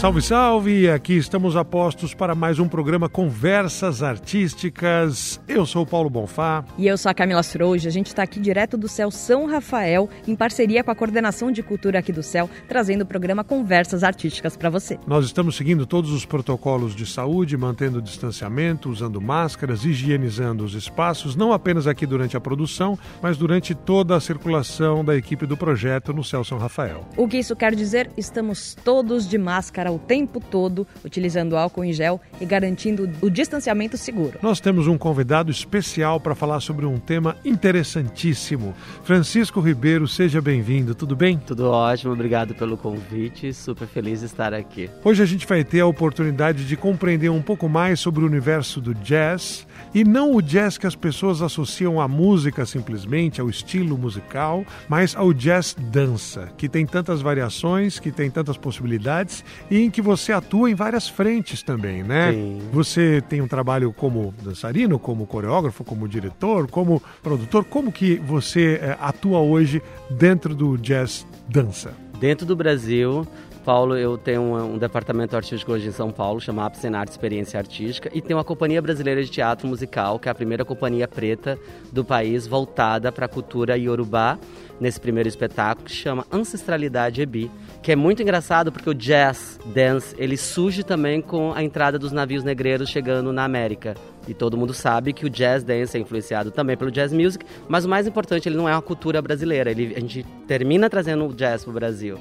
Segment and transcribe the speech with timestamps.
[0.00, 0.88] Salve, salve!
[0.88, 5.38] Aqui estamos a postos para mais um programa Conversas Artísticas.
[5.46, 6.64] Eu sou o Paulo Bonfá.
[6.78, 7.90] E eu sou a Camila Frouja.
[7.90, 11.62] A gente está aqui direto do Céu São Rafael, em parceria com a Coordenação de
[11.62, 14.98] Cultura aqui do Céu, trazendo o programa Conversas Artísticas para você.
[15.06, 20.72] Nós estamos seguindo todos os protocolos de saúde, mantendo o distanciamento, usando máscaras, higienizando os
[20.72, 25.58] espaços, não apenas aqui durante a produção, mas durante toda a circulação da equipe do
[25.58, 27.06] projeto no Céu São Rafael.
[27.18, 28.10] O que isso quer dizer?
[28.16, 33.96] Estamos todos de máscara o tempo todo, utilizando álcool em gel e garantindo o distanciamento
[33.96, 34.38] seguro.
[34.42, 38.74] Nós temos um convidado especial para falar sobre um tema interessantíssimo.
[39.04, 41.38] Francisco Ribeiro, seja bem-vindo, tudo bem?
[41.38, 44.90] Tudo ótimo, obrigado pelo convite, super feliz de estar aqui.
[45.04, 48.80] Hoje a gente vai ter a oportunidade de compreender um pouco mais sobre o universo
[48.80, 53.98] do jazz e não o jazz que as pessoas associam à música simplesmente, ao estilo
[53.98, 59.90] musical, mas ao jazz dança, que tem tantas variações, que tem tantas possibilidades e em
[59.90, 62.32] que você atua em várias frentes também, né?
[62.32, 62.60] Sim.
[62.72, 67.64] Você tem um trabalho como dançarino, como coreógrafo, como diretor, como produtor.
[67.64, 71.92] Como que você é, atua hoje dentro do jazz dança?
[72.18, 73.26] Dentro do Brasil,
[73.64, 78.10] Paulo, eu tenho um, um, departamento artístico hoje em São Paulo, chama Apsenart Experiência Artística,
[78.12, 81.58] e tem uma companhia brasileira de teatro musical, que é a primeira companhia preta
[81.92, 84.38] do país voltada para a cultura iorubá,
[84.80, 87.50] nesse primeiro espetáculo, que chama Ancestralidade Ebi,
[87.82, 92.12] que é muito engraçado porque o jazz dance, ele surge também com a entrada dos
[92.12, 93.94] navios negreiros chegando na América.
[94.26, 97.84] E todo mundo sabe que o jazz dance é influenciado também pelo jazz music, mas
[97.84, 101.34] o mais importante, ele não é uma cultura brasileira, ele, a gente termina trazendo o
[101.34, 102.18] jazz para o Brasil.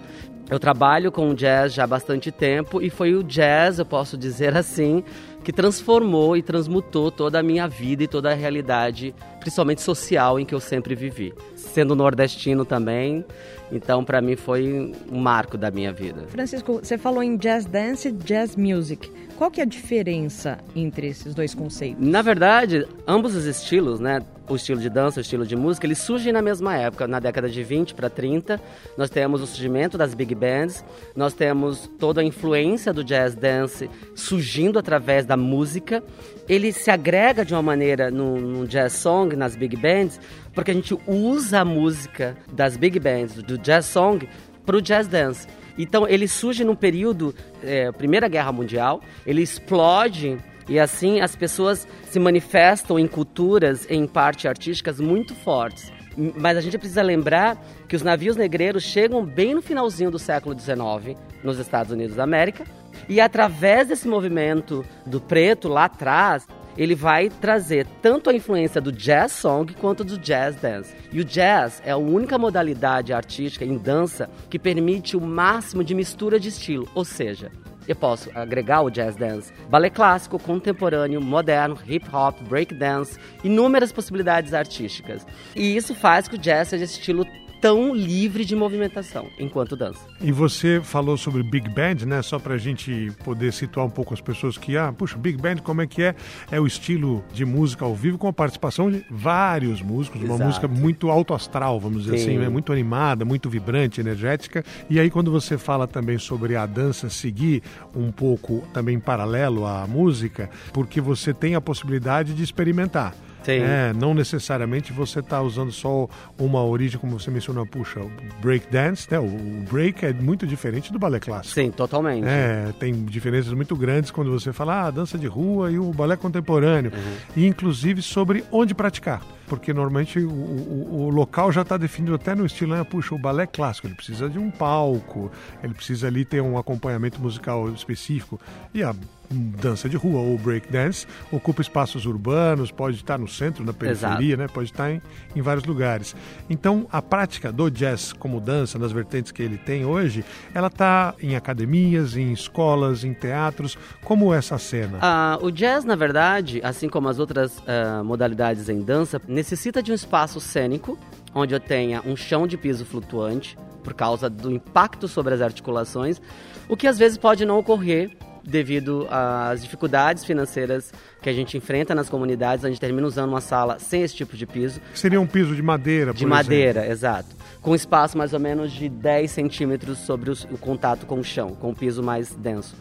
[0.50, 4.18] Eu trabalho com o jazz já há bastante tempo e foi o jazz, eu posso
[4.18, 5.04] dizer assim,
[5.44, 10.46] que transformou e transmutou toda a minha vida e toda a realidade, principalmente social, em
[10.46, 11.34] que eu sempre vivi.
[11.56, 13.24] Sendo nordestino também,
[13.72, 16.26] então para mim foi um marco da minha vida.
[16.28, 19.10] Francisco, você falou em jazz dance e jazz music.
[19.38, 22.06] Qual que é a diferença entre esses dois conceitos?
[22.06, 26.00] Na verdade, ambos os estilos, né, o estilo de dança, o estilo de música, eles
[26.00, 28.60] surgem na mesma época, na década de 20 para 30.
[28.98, 30.84] Nós temos o surgimento das big bands,
[31.16, 36.04] nós temos toda a influência do jazz dance surgindo através da música.
[36.48, 40.20] Ele se agrega de uma maneira no, jazz song, nas big bands,
[40.56, 44.28] porque a gente usa a música das big bands, do jazz song,
[44.66, 45.48] para o jazz dance.
[45.78, 51.88] Então ele surge num período, é, Primeira Guerra Mundial, ele explode e assim as pessoas
[52.10, 55.94] se manifestam em culturas, em parte artísticas muito fortes.
[56.36, 57.56] Mas a gente precisa lembrar
[57.88, 62.24] que os navios negreiros chegam bem no finalzinho do século XIX nos Estados Unidos da
[62.24, 62.66] América
[63.08, 68.92] e através desse movimento do preto lá atrás, ele vai trazer tanto a influência do
[68.92, 70.96] jazz song quanto do jazz dance.
[71.12, 75.94] E o jazz é a única modalidade artística em dança que permite o máximo de
[75.94, 77.52] mistura de estilo, ou seja,
[77.88, 83.92] eu posso agregar o jazz dance, balé clássico, contemporâneo, moderno, hip hop, break dance, inúmeras
[83.92, 85.26] possibilidades artísticas.
[85.56, 87.26] E isso faz que o jazz seja estilo
[87.62, 90.00] tão livre de movimentação enquanto dança.
[90.22, 92.22] E você falou sobre Big Band, né?
[92.22, 95.58] Só para a gente poder situar um pouco as pessoas que, ah, puxa, Big Band,
[95.58, 96.16] como é que é?
[96.52, 100.44] É o estilo de música ao vivo com a participação de vários músicos, uma Exato.
[100.44, 102.24] música muito alto astral, vamos dizer Sim.
[102.24, 102.50] assim, né?
[102.50, 104.64] muito animada, muito vibrante, energética.
[104.90, 107.62] E aí quando você fala também sobre a dança seguir
[107.96, 113.14] um pouco também paralelo à música, porque você tem a possibilidade de experimentar.
[113.44, 113.60] Sim.
[113.62, 116.08] É, não necessariamente você está usando só
[116.38, 118.02] uma origem, como você mencionou, puxa,
[118.42, 119.20] break dance, né?
[119.20, 121.56] O break é muito diferente do balé clássico.
[121.56, 122.28] Sim, totalmente.
[122.28, 126.16] É, tem diferenças muito grandes quando você fala ah, dança de rua e o balé
[126.16, 126.92] contemporâneo.
[127.36, 129.22] E inclusive sobre onde praticar.
[129.48, 132.84] Porque normalmente o, o, o local já está definido até no estilo, né?
[132.84, 135.32] Puxa, o balé clássico, ele precisa de um palco,
[135.64, 138.40] ele precisa ali ter um acompanhamento musical específico.
[138.74, 138.94] E a
[139.30, 144.36] dança de rua ou break dance ocupa espaços urbanos, pode estar no centro, na periferia,
[144.36, 144.48] né?
[144.48, 145.02] pode estar em,
[145.36, 146.16] em vários lugares.
[146.50, 151.14] Então, a prática do jazz como dança, nas vertentes que ele tem hoje, ela está
[151.22, 153.78] em academias, em escolas, em teatros.
[154.04, 154.98] Como essa cena?
[155.02, 159.92] Ah, o jazz, na verdade, assim como as outras ah, modalidades em dança, necessita de
[159.92, 160.98] um espaço cênico,
[161.34, 166.22] onde eu tenha um chão de piso flutuante, por causa do impacto sobre as articulações,
[166.68, 168.12] o que às vezes pode não ocorrer
[168.50, 170.92] devido às dificuldades financeiras
[171.22, 174.36] que a gente enfrenta nas comunidades, a gente termina usando uma sala sem esse tipo
[174.36, 174.82] de piso.
[174.94, 176.92] Seria um piso de madeira, De madeira, exemplo.
[176.92, 177.36] exato.
[177.62, 181.50] Com espaço mais ou menos de 10 centímetros sobre os- o contato com o chão,
[181.56, 182.76] com o piso mais denso.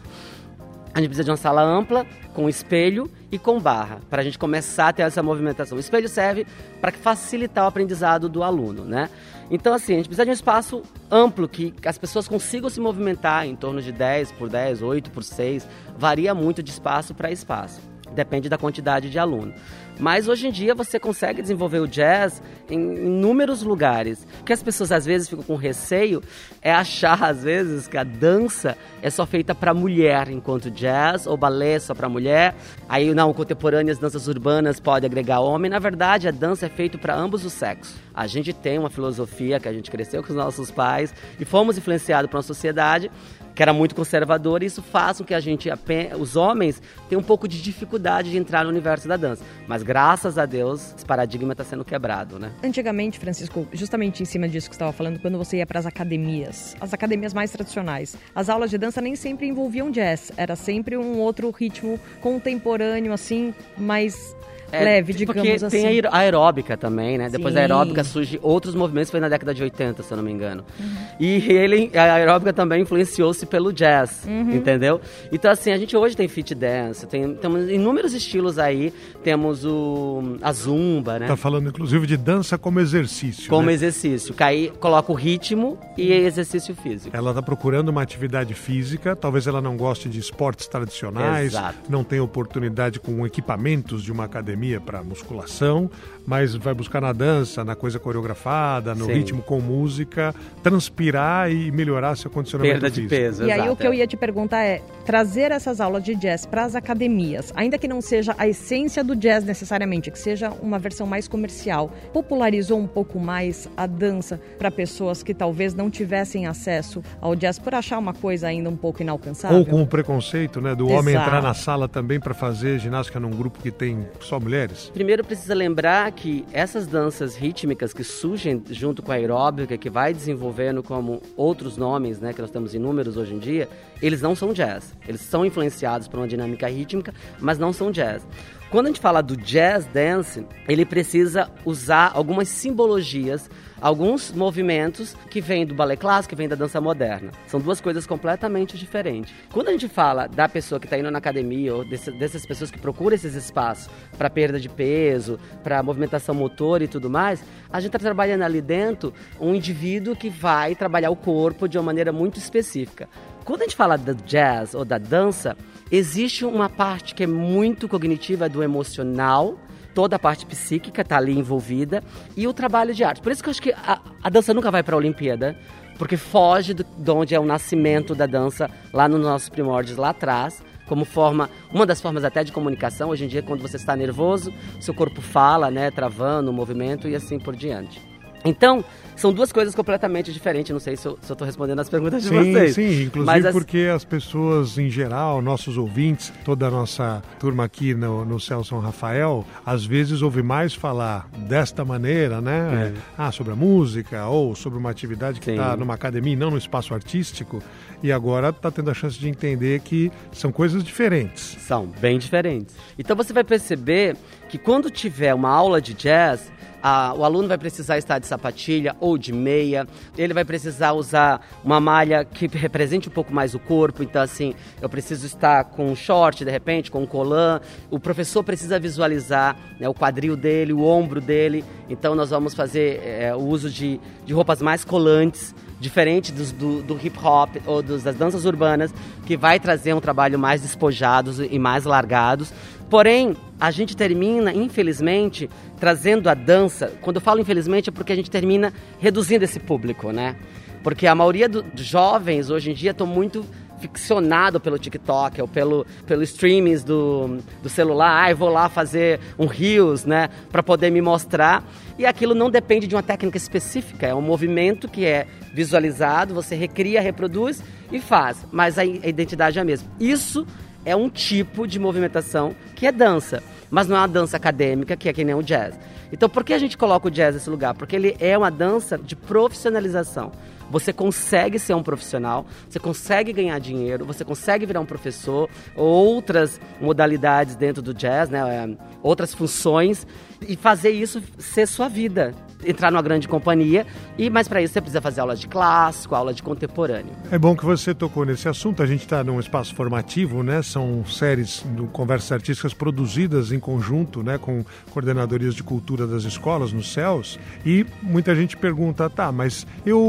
[0.93, 4.39] A gente precisa de uma sala ampla, com espelho e com barra, para a gente
[4.39, 5.77] começar a ter essa movimentação.
[5.77, 6.45] O espelho serve
[6.81, 9.09] para facilitar o aprendizado do aluno, né?
[9.51, 13.47] Então, assim, a gente precisa de um espaço amplo que as pessoas consigam se movimentar
[13.47, 17.81] em torno de 10 por 10, 8 por 6, varia muito de espaço para espaço.
[18.13, 19.53] Depende da quantidade de aluno.
[19.99, 24.25] Mas hoje em dia você consegue desenvolver o jazz em inúmeros lugares.
[24.39, 26.23] O que as pessoas às vezes ficam com receio
[26.61, 31.35] é achar às vezes que a dança é só feita para mulher, enquanto jazz ou
[31.35, 32.55] balé é só para mulher.
[32.87, 35.69] Aí não, contemporâneas danças urbanas pode agregar homem.
[35.69, 37.95] Na verdade, a dança é feita para ambos os sexos.
[38.13, 41.77] A gente tem uma filosofia que a gente cresceu com os nossos pais e fomos
[41.77, 43.11] influenciados por uma sociedade
[43.59, 45.69] que era muito conservadora, e isso faz com que a gente,
[46.17, 49.43] os homens, tenham um pouco de dificuldade de entrar no universo da dança.
[49.67, 52.53] Mas graças a Deus, esse paradigma está sendo quebrado, né?
[52.63, 55.85] Antigamente, Francisco, justamente em cima disso que você estava falando, quando você ia para as
[55.85, 60.95] academias, as academias mais tradicionais, as aulas de dança nem sempre envolviam jazz, era sempre
[60.95, 64.37] um outro ritmo contemporâneo, assim, mais
[64.71, 65.83] é, leve, digamos porque assim.
[65.83, 67.25] tem a aeróbica também, né?
[67.25, 67.37] Sim.
[67.37, 70.31] Depois da aeróbica surge outros movimentos, foi na década de 80, se eu não me
[70.31, 70.63] engano.
[70.79, 70.85] Uhum.
[71.19, 74.55] E ele, a aeróbica também influenciou-se pelo jazz, uhum.
[74.55, 75.01] entendeu?
[75.31, 78.93] Então, assim, a gente hoje tem fit dance, tem, temos inúmeros estilos aí.
[79.23, 81.27] Temos o, a zumba, né?
[81.27, 83.73] Tá falando, inclusive, de dança como exercício, Como né?
[83.73, 84.33] exercício.
[84.33, 87.15] Que aí coloca o ritmo e exercício físico.
[87.15, 91.77] Ela tá procurando uma atividade física, talvez ela não goste de esportes tradicionais, Exato.
[91.89, 95.89] não tenha oportunidade com equipamentos de uma academia academia para musculação,
[96.27, 99.13] mas vai buscar na dança, na coisa coreografada, no Sim.
[99.13, 103.09] ritmo com música, transpirar e melhorar seu condicionamento Perda físico.
[103.09, 106.03] de peso, E exato, aí o que eu ia te perguntar é, trazer essas aulas
[106.03, 110.19] de jazz para as academias, ainda que não seja a essência do jazz necessariamente, que
[110.19, 115.73] seja uma versão mais comercial, popularizou um pouco mais a dança para pessoas que talvez
[115.73, 119.59] não tivessem acesso ao jazz por achar uma coisa ainda um pouco inalcançável?
[119.59, 120.99] Ou com o preconceito, né, do Exato.
[120.99, 124.48] homem entrar na sala também para fazer ginástica num grupo que tem só mulheres?
[124.91, 130.13] Primeiro precisa lembrar que essas danças rítmicas que surgem junto com a aeróbica, que vai
[130.13, 133.69] desenvolvendo como outros nomes, né, que nós temos inúmeros hoje em dia,
[134.01, 134.95] eles não são jazz.
[135.07, 138.25] Eles são influenciados por uma dinâmica rítmica, mas não são jazz.
[138.69, 143.49] Quando a gente fala do jazz dance, ele precisa usar algumas simbologias,
[143.81, 147.31] alguns movimentos que vêm do balé clássico, que vêm da dança moderna.
[147.47, 149.33] São duas coisas completamente diferentes.
[149.51, 152.71] Quando a gente fala da pessoa que está indo na academia, ou desse, dessas pessoas
[152.71, 157.79] que procuram esses espaços para perda de peso, para movimentação motor e tudo mais, a
[157.79, 162.11] gente está trabalhando ali dentro um indivíduo que vai trabalhar o corpo de uma maneira
[162.11, 163.07] muito específica.
[163.45, 165.57] Quando a gente fala do jazz ou da dança,
[165.91, 169.57] existe uma parte que é muito cognitiva do emocional,
[169.99, 172.01] toda a parte psíquica está ali envolvida
[172.37, 173.21] e o trabalho de arte.
[173.21, 175.57] Por isso que eu acho que a, a dança nunca vai para a Olimpíada,
[175.97, 180.11] porque foge do, de onde é o nascimento da dança lá nos nossos primórdios lá
[180.11, 183.09] atrás como forma, uma das formas até de comunicação.
[183.09, 187.13] Hoje em dia, quando você está nervoso, seu corpo fala, né, travando o movimento e
[187.13, 188.08] assim por diante.
[188.43, 188.83] Então,
[189.19, 190.71] são duas coisas completamente diferentes.
[190.71, 192.75] Não sei se eu estou respondendo as perguntas de sim, vocês.
[192.75, 193.53] Sim, inclusive as...
[193.53, 198.63] porque as pessoas em geral, nossos ouvintes, toda a nossa turma aqui no, no Céu
[198.63, 202.93] São Rafael, às vezes ouve mais falar desta maneira, né?
[202.95, 203.01] É.
[203.17, 206.57] Ah, sobre a música ou sobre uma atividade que está numa academia e não no
[206.57, 207.61] espaço artístico.
[208.01, 211.57] E agora está tendo a chance de entender que são coisas diferentes.
[211.59, 212.73] São bem diferentes.
[212.97, 214.15] Então você vai perceber
[214.47, 216.49] que quando tiver uma aula de jazz,
[216.81, 221.45] a, o aluno vai precisar estar de sapatilha ou de meia, ele vai precisar usar
[221.63, 225.91] uma malha que represente um pouco mais o corpo, então assim, eu preciso estar com
[225.91, 227.59] um short, de repente, com um colã,
[227.91, 233.01] o professor precisa visualizar né, o quadril dele, o ombro dele, então nós vamos fazer
[233.03, 237.81] é, o uso de, de roupas mais colantes, diferente dos, do, do hip hop ou
[237.81, 238.93] dos, das danças urbanas,
[239.25, 242.51] que vai trazer um trabalho mais despojados e mais largados.
[242.89, 246.91] Porém, a gente termina, infelizmente, trazendo a dança.
[247.01, 250.35] Quando eu falo infelizmente é porque a gente termina reduzindo esse público, né?
[250.83, 253.45] Porque a maioria dos jovens hoje em dia estão muito
[253.79, 258.25] ficcionado pelo TikTok ou pelo, pelo streamings do, do celular.
[258.25, 261.63] Ah, eu vou lá fazer um Reels, né, para poder me mostrar.
[261.97, 266.55] E aquilo não depende de uma técnica específica, é um movimento que é visualizado, você
[266.55, 269.89] recria, reproduz e faz, mas a identidade é a mesma.
[269.99, 270.45] Isso
[270.85, 275.09] é um tipo de movimentação que é dança, mas não é uma dança acadêmica, que
[275.09, 275.77] é que nem o jazz.
[276.11, 277.73] Então, por que a gente coloca o jazz nesse lugar?
[277.73, 280.31] Porque ele é uma dança de profissionalização.
[280.71, 286.61] Você consegue ser um profissional, você consegue ganhar dinheiro, você consegue virar um professor, outras
[286.79, 290.05] modalidades dentro do jazz, né, é, outras funções,
[290.47, 292.35] e fazer isso ser sua vida.
[292.65, 293.85] Entrar numa grande companhia.
[294.17, 297.11] E mas para isso você precisa fazer aula de clássico, aula de contemporâneo.
[297.31, 298.83] É bom que você tocou nesse assunto.
[298.83, 300.61] A gente está num espaço formativo, né?
[300.61, 304.37] São séries do Conversas Artísticas produzidas em conjunto, né?
[304.37, 307.39] Com coordenadorias de cultura das escolas nos céus.
[307.65, 309.99] E muita gente pergunta, tá, mas eu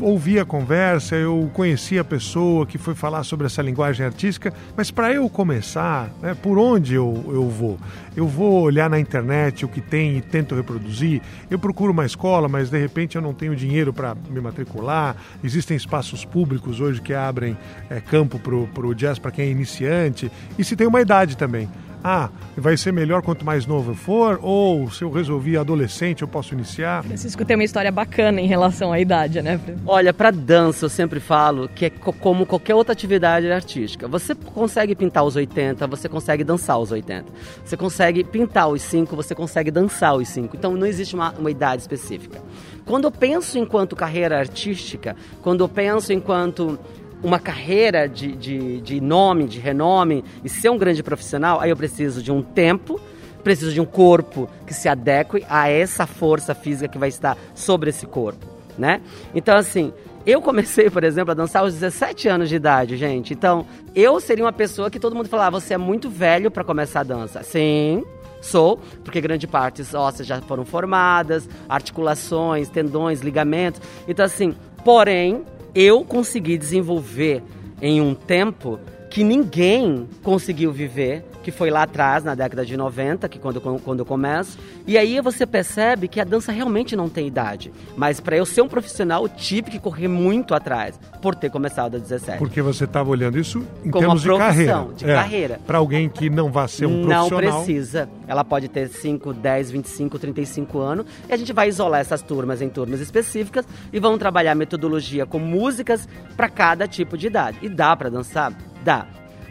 [0.00, 4.90] ouvi a conversa, eu conheci a pessoa que foi falar sobre essa linguagem artística, mas
[4.90, 6.34] para eu começar, né?
[6.34, 7.78] Por onde eu, eu vou?
[8.16, 11.20] Eu vou olhar na internet o que tem e tento reproduzir.
[11.50, 15.16] Eu procuro uma escola, mas de repente eu não tenho dinheiro para me matricular.
[15.42, 17.56] Existem espaços públicos hoje que abrem
[17.88, 20.30] é, campo para o jazz para quem é iniciante.
[20.58, 21.68] E se tem uma idade também
[22.06, 26.28] ah, vai ser melhor quanto mais novo eu for, ou se eu resolvi adolescente eu
[26.28, 27.02] posso iniciar.
[27.02, 29.58] Francisco tem uma história bacana em relação à idade, né?
[29.86, 34.06] Olha, para dança eu sempre falo que é como qualquer outra atividade artística.
[34.06, 37.24] Você consegue pintar os 80, você consegue dançar os 80.
[37.64, 40.56] Você consegue pintar os 5, você consegue dançar os 5.
[40.56, 42.38] Então não existe uma, uma idade específica.
[42.84, 46.78] Quando eu penso enquanto carreira artística, quando eu penso enquanto
[47.24, 51.76] uma carreira de, de, de nome, de renome e ser um grande profissional, aí eu
[51.76, 53.00] preciso de um tempo,
[53.42, 57.88] preciso de um corpo que se adeque a essa força física que vai estar sobre
[57.88, 59.00] esse corpo, né?
[59.34, 59.90] Então, assim,
[60.26, 63.32] eu comecei, por exemplo, a dançar aos 17 anos de idade, gente.
[63.32, 66.62] Então, eu seria uma pessoa que todo mundo falava, ah, você é muito velho para
[66.62, 67.42] começar a dança.
[67.42, 68.04] Sim,
[68.42, 73.80] sou, porque grande parte ósseas já foram formadas, articulações, tendões, ligamentos.
[74.06, 74.54] Então, assim,
[74.84, 75.42] porém,
[75.74, 77.42] eu consegui desenvolver
[77.80, 78.78] em um tempo
[79.10, 83.98] que ninguém conseguiu viver que foi lá atrás, na década de 90, que quando, quando
[84.00, 84.58] eu começo.
[84.86, 87.70] E aí você percebe que a dança realmente não tem idade.
[87.96, 91.96] Mas para eu ser um profissional, eu tive que correr muito atrás, por ter começado
[91.96, 92.38] a 17.
[92.38, 94.86] Porque você estava olhando isso em Como termos de carreira.
[94.96, 95.60] De é, carreira.
[95.66, 97.58] Para alguém que não vá ser um não profissional.
[97.58, 98.08] Não precisa.
[98.26, 101.06] Ela pode ter 5, 10, 25, 35 anos.
[101.28, 105.38] E a gente vai isolar essas turmas em turmas específicas e vamos trabalhar metodologia com
[105.38, 107.58] músicas para cada tipo de idade.
[107.60, 108.52] E dá para dançar?
[108.82, 109.06] Dá.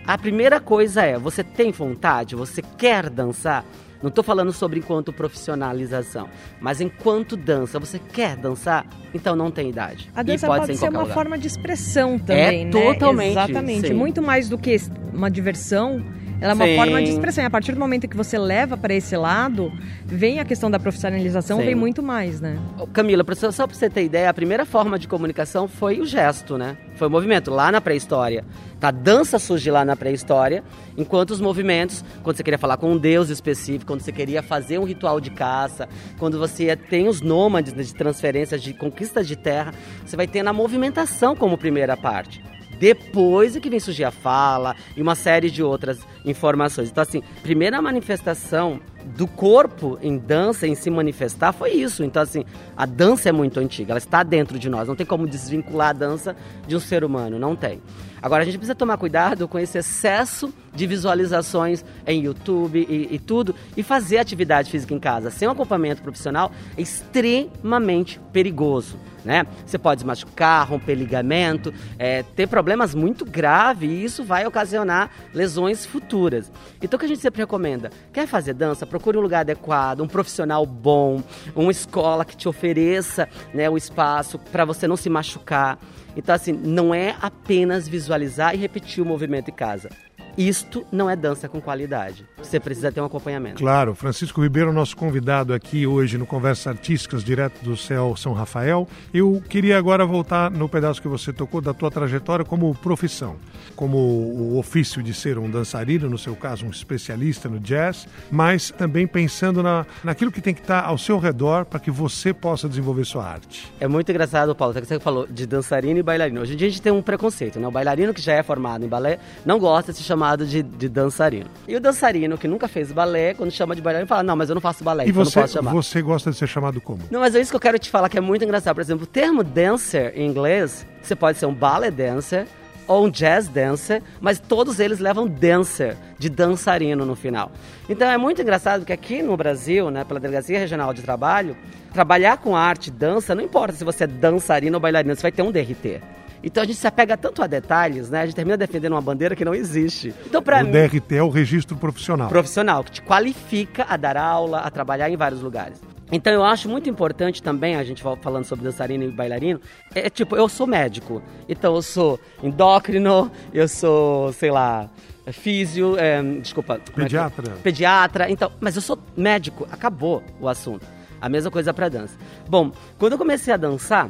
[0.06, 2.36] A primeira coisa é, você tem vontade?
[2.36, 3.66] Você quer dançar?
[4.02, 6.28] Não estou falando sobre enquanto profissionalização,
[6.60, 7.80] mas enquanto dança.
[7.80, 8.86] Você quer dançar?
[9.14, 10.12] Então não tem idade.
[10.14, 11.14] A dança pode, pode ser, ser uma lugar.
[11.14, 12.72] forma de expressão também, é, né?
[12.72, 13.32] Totalmente.
[13.32, 13.88] Exatamente.
[13.88, 13.94] Sim.
[13.94, 14.76] Muito mais do que
[15.14, 16.04] uma diversão
[16.44, 16.76] ela é uma Sim.
[16.76, 17.42] forma de expressão.
[17.42, 19.72] E a partir do momento que você leva para esse lado,
[20.06, 21.66] vem a questão da profissionalização, Sim.
[21.68, 22.60] vem muito mais, né?
[22.92, 26.76] Camila, só para você ter ideia, a primeira forma de comunicação foi o gesto, né?
[26.98, 28.44] Foi o movimento, lá na pré-história.
[28.82, 30.66] A dança surge lá na pré-história,
[30.98, 34.78] enquanto os movimentos, quando você queria falar com um deus específico, quando você queria fazer
[34.78, 35.88] um ritual de caça,
[36.20, 39.74] quando você tem os nômades de transferências, de conquista de terra,
[40.06, 42.44] você vai ter na movimentação como primeira parte.
[42.80, 46.90] Depois é que vem surgir a fala e uma série de outras informações.
[46.90, 52.04] Então, assim, primeira manifestação do corpo em dança, em se manifestar, foi isso.
[52.04, 54.88] Então, assim, a dança é muito antiga, ela está dentro de nós.
[54.88, 56.36] Não tem como desvincular a dança
[56.68, 57.82] de um ser humano, não tem.
[58.22, 63.20] Agora, a gente precisa tomar cuidado com esse excesso de visualizações em YouTube e, e
[63.20, 68.98] tudo, e fazer atividade física em casa sem um acompanhamento profissional é extremamente perigoso.
[69.24, 69.46] Né?
[69.66, 75.10] Você pode se machucar, romper ligamento, é, ter problemas muito graves e isso vai ocasionar
[75.34, 76.52] lesões futuras.
[76.82, 77.90] Então o que a gente sempre recomenda?
[78.12, 78.86] Quer fazer dança?
[78.86, 81.24] Procure um lugar adequado, um profissional bom,
[81.56, 85.80] uma escola que te ofereça né, o espaço para você não se machucar.
[86.16, 89.90] Então assim, não é apenas visualizar e repetir o movimento em casa.
[90.38, 92.26] Isto não é dança com qualidade.
[92.38, 93.60] Você precisa ter um acompanhamento.
[93.60, 98.88] Claro, Francisco Ribeiro, nosso convidado aqui hoje no Conversas Artísticas, direto do céu São Rafael.
[99.14, 103.36] Eu queria agora voltar no pedaço que você tocou da tua trajetória como profissão,
[103.76, 108.72] como o ofício de ser um dançarino, no seu caso um especialista no jazz, mas
[108.72, 112.68] também pensando na, naquilo que tem que estar ao seu redor para que você possa
[112.68, 113.72] desenvolver sua arte.
[113.80, 116.42] É muito engraçado, Paulo, que você falou de dançarino e bailarino.
[116.42, 117.68] Hoje em dia a gente tem um preconceito, né?
[117.68, 120.64] O bailarino que já é formado em balé não gosta de se chamar chamado de,
[120.64, 121.50] de, dançarino.
[121.68, 124.56] E o dançarino que nunca fez balé, quando chama de bailarino, fala: Não, mas eu
[124.56, 125.72] não faço balé, e então você, não posso chamar.
[125.74, 127.02] você gosta de ser chamado como?
[127.12, 128.74] Não, mas é isso que eu quero te falar que é muito engraçado.
[128.74, 132.48] Por exemplo, o termo dancer em inglês, você pode ser um ballet dancer
[132.88, 137.52] ou um jazz dancer, mas todos eles levam dancer, de dançarino no final.
[137.88, 141.56] Então é muito engraçado que aqui no Brasil, né, pela Delegacia Regional de Trabalho,
[141.94, 145.42] trabalhar com arte, dança, não importa se você é dançarino ou bailarino, você vai ter
[145.42, 146.02] um DRT.
[146.44, 148.22] Então a gente se apega tanto a detalhes, né?
[148.22, 150.14] A gente termina defendendo uma bandeira que não existe.
[150.26, 152.28] Então para mim, o DRT é o registro profissional.
[152.28, 155.82] Profissional que te qualifica a dar aula, a trabalhar em vários lugares.
[156.12, 159.60] Então eu acho muito importante também, a gente falando sobre dançarino e bailarino,
[159.96, 164.90] é, é tipo, eu sou médico, então eu sou endócrino, eu sou, sei lá,
[165.32, 166.80] físio, é, desculpa.
[166.94, 167.54] Pediatra.
[167.54, 170.86] É Pediatra, então, mas eu sou médico, acabou o assunto.
[171.20, 172.16] A mesma coisa para dança.
[172.50, 174.10] Bom, quando eu comecei a dançar,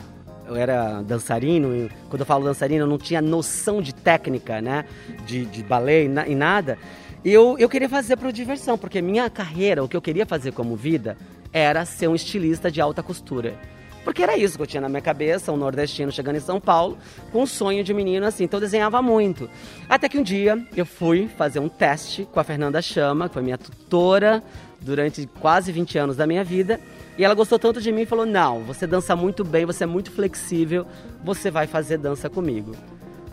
[0.54, 4.86] eu era dançarino, e quando eu falo dançarino, eu não tinha noção de técnica, né?
[5.26, 6.78] De, de balé e, nada.
[7.24, 10.52] E eu, eu queria fazer por diversão, porque minha carreira, o que eu queria fazer
[10.52, 11.18] como vida,
[11.52, 13.58] era ser um estilista de alta costura.
[14.04, 16.98] Porque era isso que eu tinha na minha cabeça, um nordestino chegando em São Paulo,
[17.32, 18.44] com um sonho de menino assim.
[18.44, 19.50] Então eu desenhava muito.
[19.88, 23.44] Até que um dia eu fui fazer um teste com a Fernanda Chama, que foi
[23.44, 24.44] minha tutora
[24.82, 26.80] durante quase 20 anos da minha vida.
[27.18, 29.88] E ela gostou tanto de mim e falou: Não, você dança muito bem, você é
[29.88, 30.86] muito flexível,
[31.24, 32.72] você vai fazer dança comigo.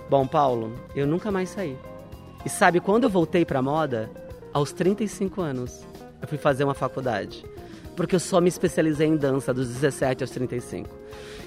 [0.09, 1.77] Bom, Paulo, eu nunca mais saí.
[2.45, 4.11] E sabe quando eu voltei para moda?
[4.53, 5.87] Aos 35 anos.
[6.21, 7.45] Eu fui fazer uma faculdade
[8.01, 10.89] porque eu só me especializei em dança dos 17 aos 35.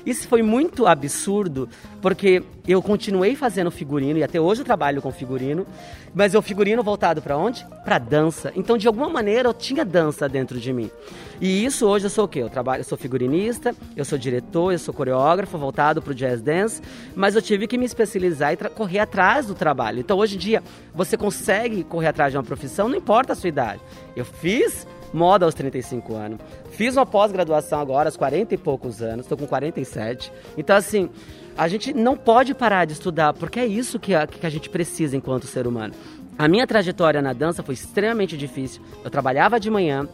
[0.06, 1.68] Isso foi muito absurdo,
[2.00, 5.66] porque eu continuei fazendo figurino e até hoje eu trabalho com figurino,
[6.14, 7.66] mas o figurino voltado para onde?
[7.84, 8.54] Para dança.
[8.56, 10.92] Então, de alguma maneira, eu tinha dança dentro de mim.
[11.42, 12.44] E isso hoje eu sou o quê?
[12.44, 16.40] Eu trabalho, eu sou figurinista, eu sou diretor, eu sou coreógrafo voltado para o jazz
[16.40, 16.84] dance,
[17.16, 20.02] mas eu tive que me especializar e correr atrás do trabalho.
[20.02, 20.62] Então, hoje em dia,
[20.94, 23.82] você consegue correr atrás de uma profissão, não importa a sua idade.
[24.16, 26.40] Eu fiz moda aos 35 anos.
[26.72, 30.32] Fiz uma pós-graduação agora aos 40 e poucos anos, estou com 47.
[30.58, 31.10] Então, assim,
[31.56, 34.70] a gente não pode parar de estudar, porque é isso que a, que a gente
[34.70, 35.94] precisa enquanto ser humano.
[36.38, 38.82] A minha trajetória na dança foi extremamente difícil.
[39.04, 40.08] Eu trabalhava de manhã,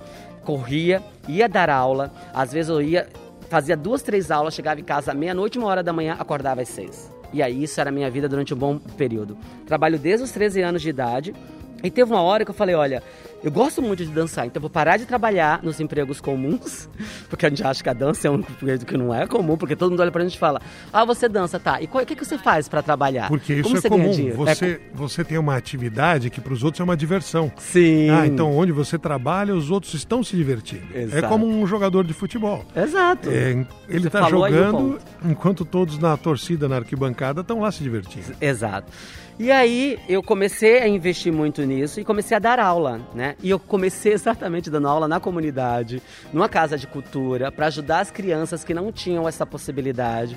[0.44, 3.08] corria, ia dar aula, às vezes eu ia,
[3.50, 7.10] fazia duas, três aulas, chegava em casa meia-noite, uma hora da manhã, acordava às seis.
[7.32, 9.38] E aí, isso era a minha vida durante um bom período.
[9.66, 11.34] Trabalho desde os 13 anos de idade.
[11.84, 13.04] E teve uma hora que eu falei: olha,
[13.44, 16.90] eu gosto muito de dançar, então vou parar de trabalhar nos empregos comuns,
[17.30, 19.76] porque a gente acha que a dança é um emprego que não é comum, porque
[19.76, 21.82] todo mundo olha pra gente e fala: Ah, você dança, tá.
[21.82, 23.28] E o que, que você faz para trabalhar?
[23.30, 24.32] Porque isso Como é comum.
[24.34, 24.80] Você, é...
[24.94, 27.52] você tem uma atividade que para os outros é uma diversão.
[27.58, 28.10] Sim.
[28.10, 30.86] Ah, então onde você trabalha, os outros estão se divertindo.
[30.94, 31.26] É Exato.
[31.26, 32.66] É como um jogador de futebol.
[32.76, 33.30] Exato.
[33.30, 38.36] É, ele está jogando enquanto todos na torcida, na arquibancada, estão lá se divertindo.
[38.42, 38.92] Exato.
[39.40, 43.38] E aí eu comecei a investir muito nisso e comecei a dar aula, né?
[43.42, 48.12] E eu comecei exatamente dando aula na comunidade, numa casa de cultura, para ajudar as
[48.12, 50.36] crianças que não tinham essa possibilidade.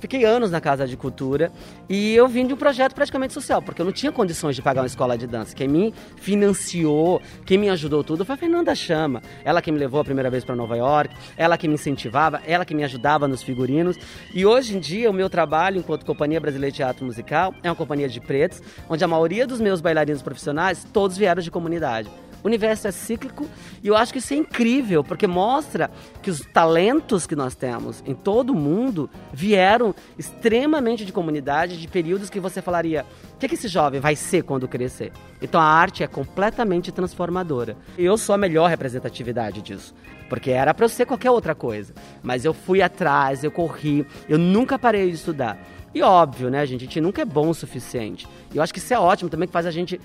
[0.00, 1.50] Fiquei anos na Casa de Cultura
[1.88, 4.82] e eu vim de um projeto praticamente social, porque eu não tinha condições de pagar
[4.82, 5.54] uma escola de dança.
[5.54, 9.22] Quem me financiou, quem me ajudou tudo foi a Fernanda Chama.
[9.44, 12.64] Ela que me levou a primeira vez para Nova York, ela que me incentivava, ela
[12.64, 13.96] que me ajudava nos figurinos.
[14.34, 17.76] E hoje em dia, o meu trabalho enquanto Companhia Brasileira de Teatro Musical é uma
[17.76, 22.08] companhia de pretos, onde a maioria dos meus bailarinos profissionais, todos vieram de comunidade.
[22.42, 23.46] O universo é cíclico
[23.82, 25.90] e eu acho que isso é incrível, porque mostra
[26.22, 31.88] que os talentos que nós temos em todo o mundo vieram extremamente de comunidade, de
[31.88, 35.12] períodos que você falaria: o que, é que esse jovem vai ser quando crescer?
[35.42, 37.76] Então a arte é completamente transformadora.
[37.96, 39.94] Eu sou a melhor representatividade disso,
[40.28, 41.92] porque era para eu ser qualquer outra coisa.
[42.22, 45.58] Mas eu fui atrás, eu corri, eu nunca parei de estudar.
[45.94, 46.82] E óbvio, né, gente?
[46.82, 48.28] A gente nunca é bom o suficiente.
[48.52, 50.00] E eu acho que isso é ótimo também, que faz a gente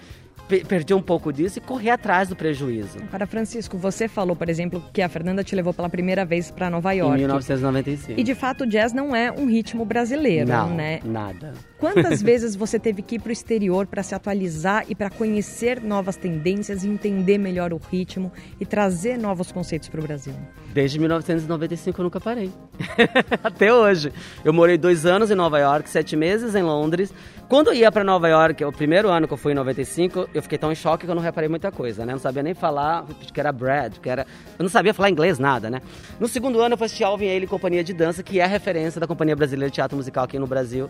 [0.47, 2.99] perder um pouco disso e correr atrás do prejuízo.
[3.09, 6.69] Para Francisco, você falou, por exemplo, que a Fernanda te levou pela primeira vez para
[6.69, 7.15] Nova York.
[7.15, 8.19] Em 1995.
[8.19, 10.99] E de fato o jazz não é um ritmo brasileiro, não, né?
[11.03, 11.53] Nada.
[11.79, 15.81] Quantas vezes você teve que ir para o exterior para se atualizar e para conhecer
[15.81, 20.33] novas tendências, entender melhor o ritmo e trazer novos conceitos para o Brasil?
[20.73, 22.51] Desde 1995 eu nunca parei.
[23.43, 24.11] Até hoje.
[24.43, 27.13] Eu morei dois anos em Nova York, sete meses em Londres.
[27.53, 30.41] Quando eu ia para Nova York, o primeiro ano que eu fui em 95, eu
[30.41, 32.11] fiquei tão em choque que eu não reparei muita coisa, né?
[32.11, 34.25] Não sabia nem falar que era Brad, que era...
[34.57, 35.79] Eu não sabia falar inglês, nada, né?
[36.19, 38.99] No segundo ano eu fui assistir Alvin Ailey Companhia de Dança, que é a referência
[38.99, 40.89] da Companhia Brasileira de Teatro Musical aqui no Brasil,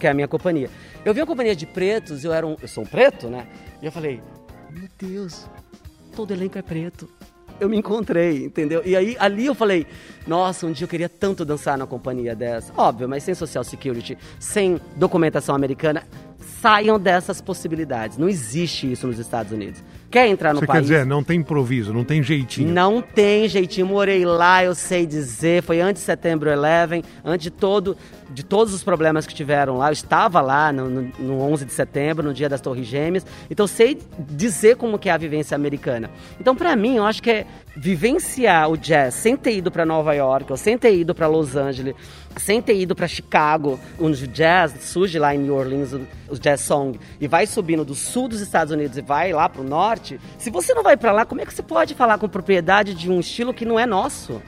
[0.00, 0.68] que é a minha companhia.
[1.04, 2.56] Eu vi uma companhia de pretos, eu era um...
[2.60, 3.46] Eu sou um preto, né?
[3.80, 4.20] E eu falei,
[4.68, 5.48] meu Deus,
[6.16, 7.08] todo elenco é preto
[7.60, 8.82] eu me encontrei, entendeu?
[8.84, 9.86] E aí ali eu falei,
[10.26, 12.72] nossa, um dia eu queria tanto dançar na companhia dessa.
[12.76, 16.02] Óbvio, mas sem social security, sem documentação americana,
[16.60, 18.18] saiam dessas possibilidades.
[18.18, 19.82] Não existe isso nos Estados Unidos.
[20.10, 20.78] Quer entrar no Você país?
[20.80, 22.68] quer dizer, não tem improviso, não tem jeitinho.
[22.72, 23.86] Não tem jeitinho.
[23.86, 25.62] Morei lá, eu sei dizer.
[25.62, 27.96] Foi antes de setembro 11, antes de, todo,
[28.28, 29.88] de todos os problemas que tiveram lá.
[29.88, 33.24] Eu estava lá no, no, no 11 de setembro, no dia das Torres Gêmeas.
[33.48, 36.10] Então, sei dizer como que é a vivência americana.
[36.40, 37.46] Então, para mim, eu acho que é
[37.76, 41.54] vivenciar o jazz sem ter ido para Nova York, ou sem ter ido para Los
[41.54, 41.94] Angeles,
[42.36, 46.60] sem ter ido para Chicago, onde o jazz surge lá em New Orleans, o jazz
[46.60, 50.20] song, e vai subindo do sul dos Estados Unidos e vai lá para o norte,
[50.38, 53.10] se você não vai para lá, como é que você pode falar com propriedade de
[53.10, 54.40] um estilo que não é nosso?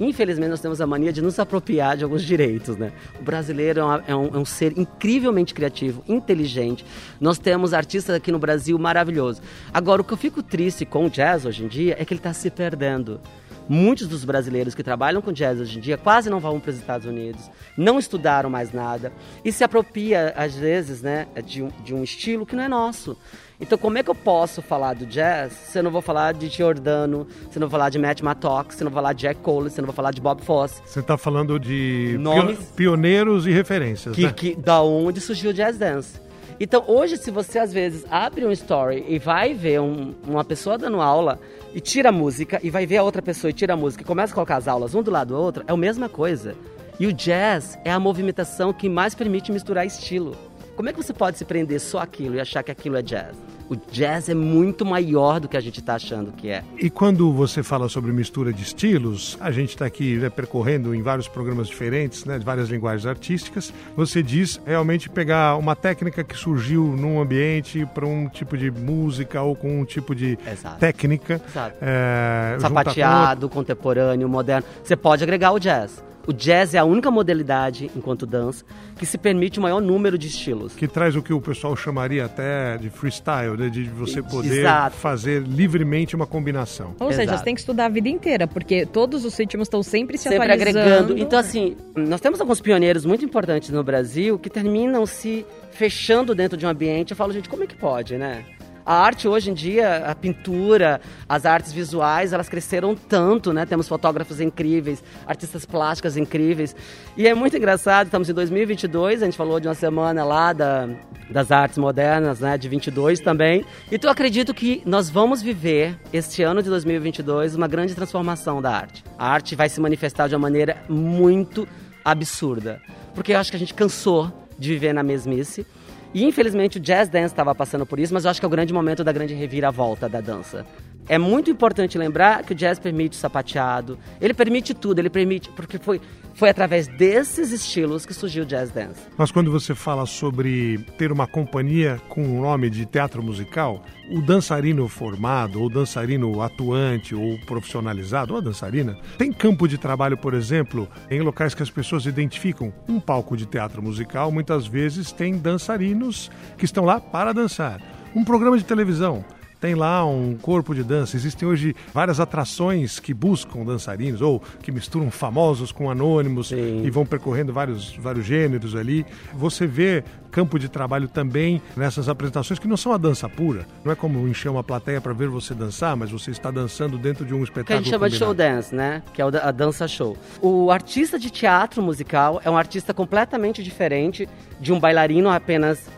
[0.00, 2.92] Infelizmente, nós temos a mania de nos apropriar de alguns direitos, né?
[3.20, 6.84] O brasileiro é, uma, é, um, é um, ser incrivelmente criativo, inteligente.
[7.20, 9.42] Nós temos artistas aqui no Brasil maravilhosos.
[9.72, 12.18] Agora, o que eu fico triste com o jazz hoje em dia é que ele
[12.18, 13.20] está se perdendo.
[13.68, 16.76] Muitos dos brasileiros que trabalham com jazz hoje em dia quase não vão para os
[16.76, 19.12] Estados Unidos, não estudaram mais nada
[19.44, 23.16] e se apropria, às vezes, né, de um, de um estilo que não é nosso.
[23.60, 26.48] Então, como é que eu posso falar do jazz se eu não vou falar de
[26.48, 29.22] Giordano, se eu não vou falar de Matt Mattock, se eu não vou falar de
[29.22, 30.82] Jack Cole, se eu não vou falar de Bob Fosse?
[30.84, 34.32] Você está falando de Nomes pioneiros e referências, que, né?
[34.32, 36.20] que Da onde surgiu o jazz dance.
[36.64, 40.78] Então, hoje, se você às vezes abre um story e vai ver um, uma pessoa
[40.78, 41.40] dando aula
[41.74, 44.06] e tira a música, e vai ver a outra pessoa e tira a música e
[44.06, 46.54] começa a colocar as aulas um do lado do outro, é a mesma coisa.
[47.00, 50.36] E o jazz é a movimentação que mais permite misturar estilo.
[50.76, 53.36] Como é que você pode se prender só aquilo e achar que aquilo é jazz?
[53.68, 56.62] O jazz é muito maior do que a gente está achando que é.
[56.78, 61.02] E quando você fala sobre mistura de estilos, a gente está aqui né, percorrendo em
[61.02, 63.72] vários programas diferentes, né, de várias linguagens artísticas.
[63.96, 69.42] Você diz realmente pegar uma técnica que surgiu num ambiente para um tipo de música
[69.42, 70.78] ou com um tipo de Exato.
[70.78, 71.40] técnica.
[71.48, 71.76] Exato.
[71.80, 74.66] É, juntar com Sapateado, contemporâneo, moderno.
[74.82, 76.02] Você pode agregar o jazz.
[76.26, 78.64] O jazz é a única modalidade, enquanto dança,
[78.96, 80.72] que se permite o maior número de estilos.
[80.74, 84.96] que traz o que o pessoal chamaria até de freestyle, né, de você poder Exato.
[84.96, 86.94] fazer livremente uma combinação.
[87.00, 87.38] Ou seja, Exato.
[87.38, 90.52] você tem que estudar a vida inteira, porque todos os ritmos estão sempre se sempre
[90.52, 90.78] atualizando.
[90.78, 91.18] agregando.
[91.18, 96.56] Então, assim, nós temos alguns pioneiros muito importantes no Brasil que terminam se fechando dentro
[96.56, 97.10] de um ambiente.
[97.10, 98.44] Eu falo, gente, como é que pode, né?
[98.84, 103.64] A arte hoje em dia, a pintura, as artes visuais, elas cresceram tanto, né?
[103.64, 106.74] Temos fotógrafos incríveis, artistas plásticas incríveis.
[107.16, 110.88] E é muito engraçado, estamos em 2022, a gente falou de uma semana lá da,
[111.30, 112.58] das artes modernas, né?
[112.58, 113.64] De 22 também.
[113.90, 118.70] Então eu acredito que nós vamos viver, este ano de 2022, uma grande transformação da
[118.70, 119.04] arte.
[119.18, 121.68] A arte vai se manifestar de uma maneira muito
[122.04, 122.80] absurda.
[123.14, 125.66] Porque eu acho que a gente cansou de viver na mesmice.
[126.14, 128.50] E infelizmente o jazz dance estava passando por isso, mas eu acho que é o
[128.50, 130.66] grande momento da grande reviravolta da dança.
[131.12, 135.50] É muito importante lembrar que o jazz permite o sapateado, ele permite tudo, ele permite,
[135.50, 136.00] porque foi,
[136.32, 138.98] foi através desses estilos que surgiu o jazz dance.
[139.18, 144.22] Mas quando você fala sobre ter uma companhia com o nome de teatro musical, o
[144.22, 150.32] dançarino formado, ou dançarino atuante, ou profissionalizado, ou a dançarina, tem campo de trabalho, por
[150.32, 155.36] exemplo, em locais que as pessoas identificam um palco de teatro musical, muitas vezes tem
[155.36, 157.82] dançarinos que estão lá para dançar.
[158.16, 159.22] Um programa de televisão
[159.62, 161.16] tem lá um corpo de dança.
[161.16, 166.84] Existem hoje várias atrações que buscam dançarinos ou que misturam famosos com anônimos Sim.
[166.84, 169.06] e vão percorrendo vários, vários gêneros ali.
[169.32, 173.64] Você vê campo de trabalho também nessas apresentações que não são a dança pura.
[173.84, 177.24] Não é como encher uma plateia para ver você dançar, mas você está dançando dentro
[177.24, 178.56] de um que a espetáculo gente chama de show combinado.
[178.56, 179.00] dance, né?
[179.14, 180.16] Que é a dança show.
[180.40, 185.88] O artista de teatro musical é um artista completamente diferente de um bailarino apenas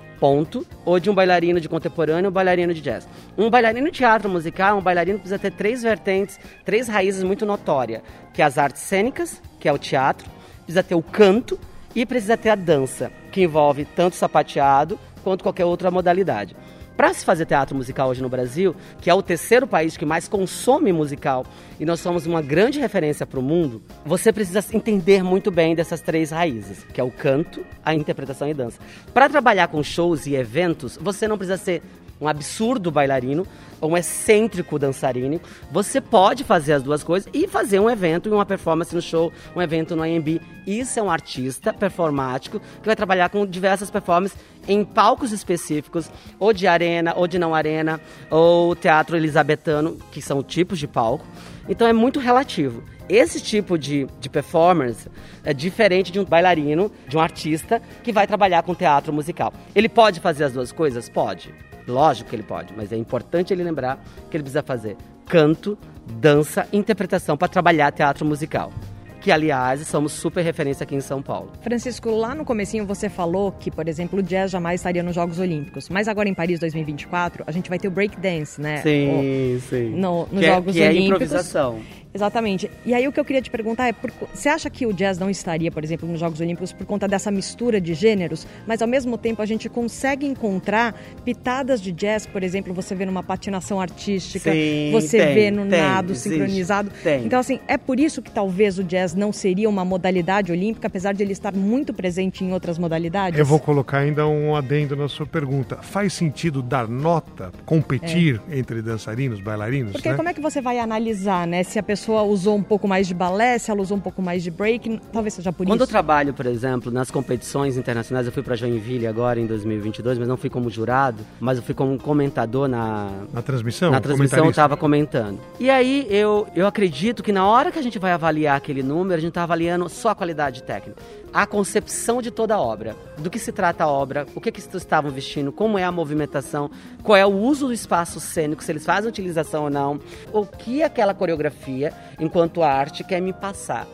[0.84, 3.06] ou de um bailarino de contemporâneo ou bailarino de jazz.
[3.36, 8.00] Um bailarino de teatro musical um bailarino precisa ter três vertentes, três raízes muito notórias,
[8.32, 10.28] que é as artes cênicas, que é o teatro,
[10.64, 11.58] precisa ter o canto
[11.94, 16.56] e precisa ter a dança, que envolve tanto sapateado quanto qualquer outra modalidade.
[16.96, 20.28] Para se fazer teatro musical hoje no Brasil, que é o terceiro país que mais
[20.28, 21.44] consome musical
[21.80, 26.00] e nós somos uma grande referência para o mundo, você precisa entender muito bem dessas
[26.00, 28.78] três raízes, que é o canto, a interpretação e dança.
[29.12, 31.82] Para trabalhar com shows e eventos, você não precisa ser
[32.24, 33.46] um absurdo bailarino
[33.86, 35.40] um excêntrico dançarino.
[35.70, 39.32] Você pode fazer as duas coisas e fazer um evento e uma performance no show,
[39.54, 40.40] um evento no AMB.
[40.66, 46.52] Isso é um artista performático que vai trabalhar com diversas performances em palcos específicos, ou
[46.52, 51.26] de arena, ou de não arena, ou teatro elisabetano, que são tipos de palco.
[51.68, 52.82] Então é muito relativo.
[53.06, 55.10] Esse tipo de, de performance
[55.44, 59.52] é diferente de um bailarino, de um artista que vai trabalhar com teatro musical.
[59.74, 61.10] Ele pode fazer as duas coisas?
[61.10, 61.52] Pode.
[61.86, 65.76] Lógico que ele pode, mas é importante ele lembrar que ele precisa fazer canto,
[66.20, 68.72] dança interpretação para trabalhar teatro musical.
[69.20, 71.50] Que, aliás, somos super referência aqui em São Paulo.
[71.62, 75.38] Francisco, lá no comecinho você falou que, por exemplo, o jazz jamais estaria nos Jogos
[75.38, 75.88] Olímpicos.
[75.88, 78.82] Mas agora em Paris 2024, a gente vai ter o break dance, né?
[78.82, 79.88] Sim, sim.
[79.98, 81.06] no- nos que é, Jogos que é Olímpicos.
[81.06, 81.80] improvisação.
[82.14, 82.70] Exatamente.
[82.86, 85.18] E aí o que eu queria te perguntar é, por- você acha que o jazz
[85.18, 88.86] não estaria, por exemplo, nos Jogos Olímpicos por conta dessa mistura de gêneros, mas ao
[88.86, 93.80] mesmo tempo a gente consegue encontrar pitadas de jazz, por exemplo, você vê numa patinação
[93.80, 96.90] artística, Sim, você tem, vê no tem, nado existe, sincronizado.
[97.02, 97.24] tem.
[97.24, 101.14] Então assim, é por isso que talvez o jazz não seria uma modalidade olímpica, apesar
[101.14, 103.36] de ele estar muito presente em outras modalidades?
[103.36, 105.78] Eu vou colocar ainda um adendo na sua pergunta.
[105.82, 108.58] Faz sentido dar nota, competir é.
[108.58, 109.92] entre dançarinos, bailarinos?
[109.92, 110.14] Porque né?
[110.14, 111.64] como é que você vai analisar, né?
[111.64, 114.42] Se a pessoa usou um pouco mais de balé, se ela usou um pouco mais
[114.42, 115.84] de break, talvez seja por Quando isso.
[115.84, 120.28] eu trabalho, por exemplo, nas competições internacionais, eu fui para Joinville agora em 2022, mas
[120.28, 123.90] não fui como jurado, mas eu fui como comentador na na transmissão.
[123.90, 125.38] Na transmissão eu estava comentando.
[125.58, 129.14] E aí eu eu acredito que na hora que a gente vai avaliar aquele número,
[129.14, 131.02] a gente está avaliando só a qualidade técnica
[131.34, 132.96] a concepção de toda a obra.
[133.18, 136.70] Do que se trata a obra, o que, que estavam vestindo, como é a movimentação,
[137.02, 139.98] qual é o uso do espaço cênico, se eles fazem utilização ou não,
[140.32, 143.88] o que aquela coreografia, enquanto arte, quer me passar.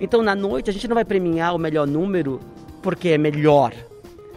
[0.00, 2.38] Então, na noite, a gente não vai premiar o melhor número
[2.80, 3.74] porque é melhor,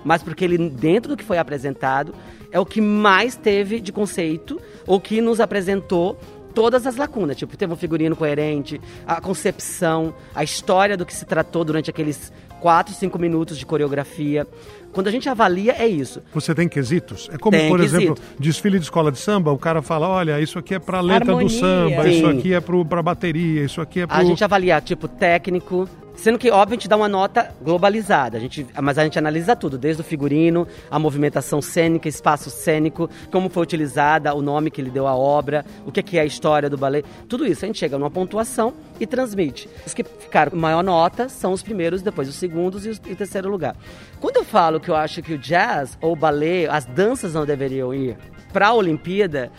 [0.03, 2.13] mas porque ele, dentro do que foi apresentado,
[2.51, 6.17] é o que mais teve de conceito, o que nos apresentou
[6.57, 7.37] todas as lacunas.
[7.37, 12.33] Tipo, teve um figurino coerente, a concepção, a história do que se tratou durante aqueles
[12.59, 14.47] 4, 5 minutos de coreografia.
[14.91, 16.21] Quando a gente avalia, é isso.
[16.33, 17.29] Você tem quesitos?
[17.31, 18.01] É como, tem por quesito.
[18.01, 21.33] exemplo, desfile de escola de samba, o cara fala, olha, isso aqui é pra letra
[21.33, 21.47] Harmonia.
[21.47, 22.09] do samba, Sim.
[22.09, 24.15] isso aqui é pro, pra bateria, isso aqui é pro...
[24.15, 28.39] A gente avalia, tipo, técnico, Sendo que, óbvio, a gente dá uma nota globalizada, a
[28.39, 33.49] gente, mas a gente analisa tudo, desde o figurino, a movimentação cênica, espaço cênico, como
[33.49, 36.77] foi utilizada, o nome que ele deu à obra, o que é a história do
[36.77, 37.63] ballet, tudo isso.
[37.63, 39.69] A gente chega numa pontuação e transmite.
[39.85, 43.47] Os que ficaram com maior nota são os primeiros, depois os segundos e o terceiro
[43.47, 43.75] lugar.
[44.19, 47.45] Quando eu falo que eu acho que o jazz ou o ballet, as danças não
[47.45, 48.17] deveriam ir
[48.51, 49.51] para a Olimpíada,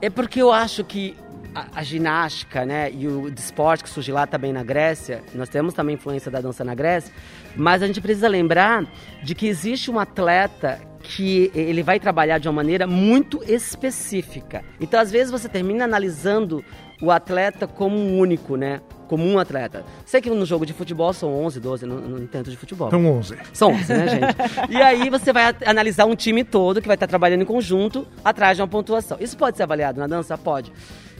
[0.00, 1.16] é porque eu acho que
[1.54, 5.74] a, a, ginástica, né, e o esporte que surgiu lá também na Grécia, nós temos
[5.74, 7.12] também influência da dança na Grécia,
[7.54, 8.84] mas a gente precisa lembrar
[9.22, 14.64] de que existe um atleta que ele vai trabalhar de uma maneira muito específica.
[14.80, 16.64] Então, às vezes você termina analisando
[17.02, 18.80] o atleta como um único, né?
[19.08, 19.84] Como um atleta.
[20.06, 22.88] Sei que no jogo de futebol são 11, 12, não, não entendo de futebol.
[22.88, 23.36] São 11.
[23.52, 24.70] São 11, né, gente?
[24.70, 28.56] e aí você vai analisar um time todo que vai estar trabalhando em conjunto atrás
[28.56, 29.18] de uma pontuação.
[29.20, 30.38] Isso pode ser avaliado na dança?
[30.38, 30.72] Pode.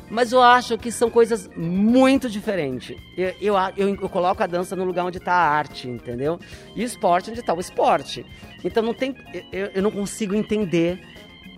[0.09, 2.97] Mas eu acho que são coisas muito diferentes.
[3.17, 6.39] Eu, eu, eu, eu coloco a dança no lugar onde está a arte, entendeu?
[6.77, 8.25] E o esporte onde está o esporte.
[8.63, 9.17] Então não tem,
[9.51, 11.01] eu, eu não consigo entender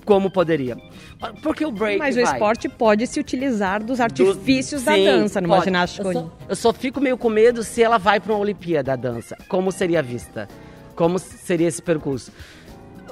[0.04, 0.76] como poderia.
[1.42, 1.98] Porque o break.
[1.98, 2.32] Mas o vai.
[2.32, 5.66] esporte pode se utilizar dos artifícios Do, da sim, dança numa pode.
[5.66, 6.08] ginástica.
[6.08, 9.10] Eu só, eu só fico meio com medo se ela vai para uma Olimpíada da
[9.10, 9.36] dança.
[9.48, 10.48] Como seria vista?
[10.94, 12.30] Como seria esse percurso?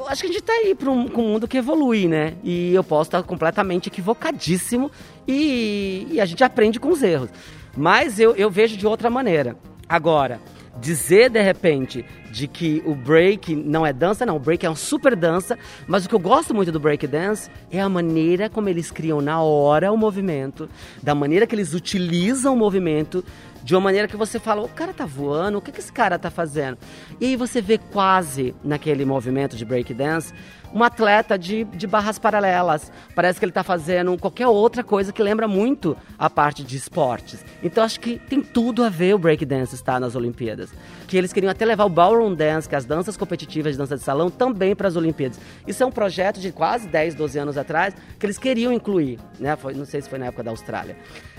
[0.02, 2.34] eu acho que a gente está aí para um, um, mundo que evolui, né?
[2.42, 4.90] E eu posso estar completamente equivocadíssimo
[5.26, 7.30] e, e a gente aprende com os erros.
[7.76, 9.56] Mas eu, eu vejo de outra maneira.
[9.88, 10.40] Agora,
[10.80, 14.76] dizer de repente de que o break não é dança, não, o break é uma
[14.76, 18.68] super dança, mas o que eu gosto muito do break dance é a maneira como
[18.68, 20.68] eles criam na hora o movimento,
[21.02, 23.22] da maneira que eles utilizam o movimento
[23.62, 26.18] de uma maneira que você fala, o cara tá voando, o que, que esse cara
[26.18, 26.78] tá fazendo?
[27.20, 30.32] E aí você vê quase naquele movimento de breakdance
[30.74, 32.90] um atleta de, de barras paralelas.
[33.14, 37.44] Parece que ele está fazendo qualquer outra coisa que lembra muito a parte de esportes.
[37.62, 40.70] Então acho que tem tudo a ver o breakdance estar nas Olimpíadas.
[41.06, 43.96] Que eles queriam até levar o ballroom dance, que é as danças competitivas de dança
[43.96, 45.38] de salão, também para as Olimpíadas.
[45.66, 49.18] Isso é um projeto de quase 10, 12 anos atrás que eles queriam incluir.
[49.38, 49.54] Né?
[49.56, 50.96] Foi, não sei se foi na época da Austrália.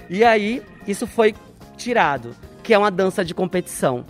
[0.10, 1.34] E aí, isso foi
[1.78, 4.06] tirado, que é uma dança de competição,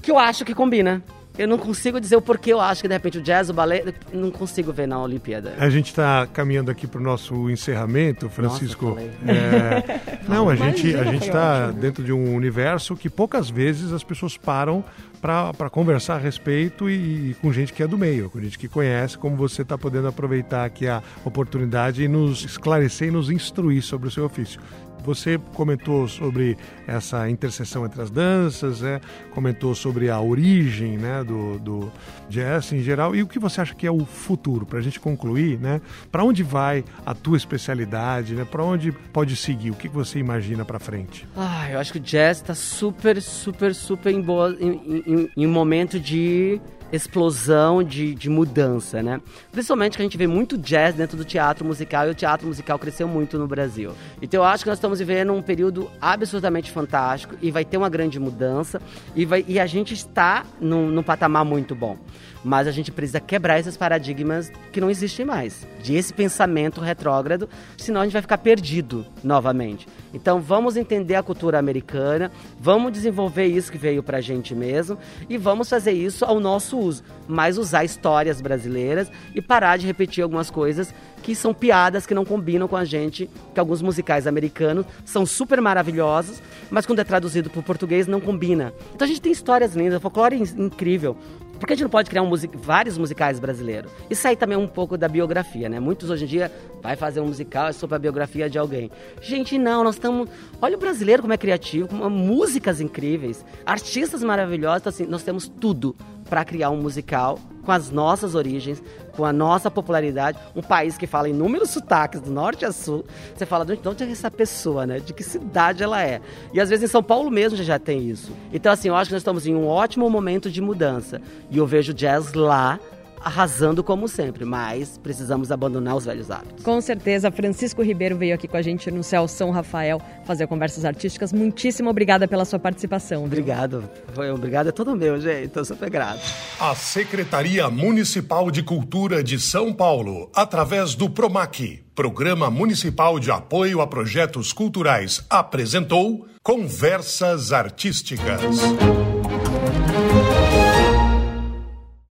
[0.00, 1.02] que eu acho que combina.
[1.40, 3.94] Eu não consigo dizer o porquê eu acho que de repente o jazz, o ballet,
[4.12, 5.54] não consigo ver na Olimpíada.
[5.58, 8.90] A gente está caminhando aqui para o nosso encerramento, Francisco.
[8.90, 10.20] Nossa, é...
[10.28, 14.36] não, a gente a gente está dentro de um universo que poucas vezes as pessoas
[14.36, 14.84] param
[15.20, 18.68] para conversar a respeito e, e, com gente que é do meio, com gente que
[18.68, 23.82] conhece, como você está podendo aproveitar aqui a oportunidade e nos esclarecer e nos instruir
[23.82, 24.60] sobre o seu ofício.
[25.04, 29.00] Você comentou sobre essa interseção entre as danças, né?
[29.32, 31.24] comentou sobre a origem né?
[31.24, 31.92] do, do
[32.28, 33.14] jazz em geral.
[33.14, 34.66] E o que você acha que é o futuro?
[34.66, 35.80] Para a gente concluir, né?
[36.10, 38.34] para onde vai a tua especialidade?
[38.34, 38.44] Né?
[38.44, 39.70] Para onde pode seguir?
[39.70, 41.26] O que você imagina para frente?
[41.36, 45.46] Ah, eu acho que o jazz está super, super, super em, boa, em, em, em
[45.46, 46.60] um momento de
[46.92, 49.20] explosão de, de mudança, né?
[49.52, 52.78] Principalmente que a gente vê muito jazz dentro do teatro musical e o teatro musical
[52.78, 53.92] cresceu muito no Brasil.
[54.20, 57.88] Então eu acho que nós estamos vivendo um período absolutamente fantástico e vai ter uma
[57.88, 58.80] grande mudança
[59.14, 61.96] e, vai, e a gente está num, num patamar muito bom.
[62.44, 67.48] Mas a gente precisa quebrar esses paradigmas que não existem mais, de esse pensamento retrógrado,
[67.76, 69.86] senão a gente vai ficar perdido novamente.
[70.12, 74.98] Então vamos entender a cultura americana, vamos desenvolver isso que veio pra gente mesmo
[75.28, 80.22] e vamos fazer isso ao nosso uso, mas usar histórias brasileiras e parar de repetir
[80.22, 84.86] algumas coisas que são piadas que não combinam com a gente, que alguns musicais americanos
[85.04, 88.72] são super maravilhosos, mas quando é traduzido para o português não combina.
[88.94, 91.16] Então a gente tem histórias lindas, folclore incrível.
[91.60, 92.56] Por que a gente não pode criar um music...
[92.56, 93.92] vários musicais brasileiros?
[94.08, 95.78] Isso aí também é um pouco da biografia, né?
[95.78, 96.50] Muitos hoje em dia
[96.82, 98.90] vai fazer um musical é sobre a biografia de alguém.
[99.20, 100.30] Gente, não, nós estamos.
[100.62, 104.80] Olha o brasileiro como é criativo, com músicas incríveis, artistas maravilhosos.
[104.80, 105.94] Então, assim, nós temos tudo
[106.30, 111.06] para criar um musical com as nossas origens, com a nossa popularidade, um país que
[111.06, 113.04] fala inúmeros sotaques do norte a sul.
[113.34, 115.00] Você fala de onde é essa pessoa, né?
[115.00, 116.20] De que cidade ela é.
[116.54, 118.32] E às vezes em São Paulo mesmo já, tem isso.
[118.52, 121.20] Então, assim, eu acho que nós estamos em um ótimo momento de mudança.
[121.50, 122.78] E eu vejo jazz lá
[123.20, 126.64] arrasando como sempre, mas precisamos abandonar os velhos hábitos.
[126.64, 130.84] Com certeza, Francisco Ribeiro veio aqui com a gente no Céu São Rafael fazer conversas
[130.84, 131.32] artísticas.
[131.32, 133.20] Muitíssimo obrigada pela sua participação.
[133.20, 133.26] Viu?
[133.26, 133.88] Obrigado.
[134.14, 135.46] Foi obrigado é todo meu, gente.
[135.46, 136.20] Estou super grato.
[136.58, 143.80] A Secretaria Municipal de Cultura de São Paulo, através do PROMAC, Programa Municipal de Apoio
[143.80, 149.19] a Projetos Culturais, apresentou Conversas Artísticas.